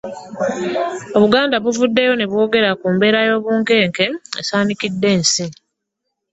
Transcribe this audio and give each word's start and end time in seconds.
Obuganda 1.15 1.55
buvuddeyo 1.63 2.13
ne 2.15 2.25
bwogera 2.29 2.69
ku 2.79 2.85
mbeera 2.93 3.19
y'obunkenke 3.27 4.05
esaanikidde 4.41 5.07
ensi. 5.15 5.45